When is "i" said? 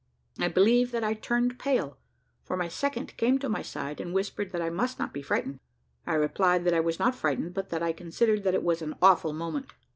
0.39-0.47, 1.03-1.13, 4.63-4.71, 6.07-6.15, 6.73-6.79, 7.83-7.93